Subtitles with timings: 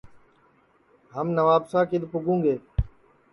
[1.15, 2.55] ہم نوابشاہ کِدؔ پُگوں گے